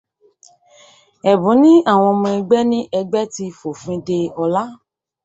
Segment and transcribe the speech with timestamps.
[1.31, 4.63] Ẹ̀bùn ní àwọn ọmọ ẹgbẹ ní ẹgbẹ́ ti fòfin dè Ọlá.